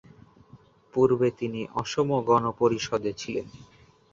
[0.93, 3.47] পূর্বে তিনি অসম গণ পরিষদে ছিলেন।